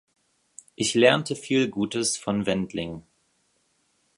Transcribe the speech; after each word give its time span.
Ich 0.73 0.95
lernte 0.95 1.35
viel 1.35 1.69
Gutes 1.69 2.17
von 2.17 2.47
Wendling. 2.47 3.03